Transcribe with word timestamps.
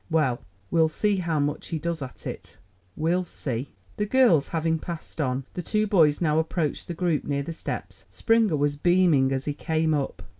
Well, 0.09 0.41
we'll 0.71 0.89
see 0.89 1.17
how 1.17 1.39
much 1.39 1.67
he 1.67 1.77
does 1.77 2.01
at 2.01 2.25
it 2.25 2.57
we'll 2.95 3.23
see." 3.23 3.75
The 3.97 4.07
girls 4.07 4.47
having 4.47 4.79
passed 4.79 5.21
on, 5.21 5.45
the 5.53 5.61
two 5.61 5.85
boys 5.85 6.19
now 6.21 6.39
approached 6.39 6.87
the 6.87 6.95
group 6.95 7.23
near 7.23 7.43
the 7.43 7.53
steps. 7.53 8.07
Springer 8.09 8.55
was 8.57 8.75
beaming 8.77 9.31
as 9.31 9.45
he 9.45 9.53
came 9.53 9.93
up. 9.93 10.23